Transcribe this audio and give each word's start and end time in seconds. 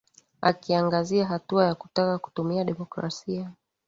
akiangazia 0.41 1.25
hatua 1.25 1.65
ya 1.65 1.75
kutaka 1.75 2.17
kutumia 2.19 2.63
demokrasia 2.63 3.51